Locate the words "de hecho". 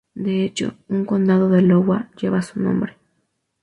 0.15-0.73